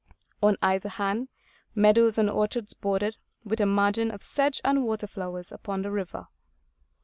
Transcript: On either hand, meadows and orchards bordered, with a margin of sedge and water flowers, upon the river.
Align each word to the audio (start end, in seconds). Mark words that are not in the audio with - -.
On 0.41 0.57
either 0.63 0.89
hand, 0.89 1.27
meadows 1.75 2.17
and 2.17 2.27
orchards 2.27 2.73
bordered, 2.73 3.17
with 3.45 3.59
a 3.61 3.67
margin 3.67 4.09
of 4.09 4.23
sedge 4.23 4.59
and 4.65 4.83
water 4.83 5.05
flowers, 5.05 5.51
upon 5.51 5.83
the 5.83 5.91
river. 5.91 6.25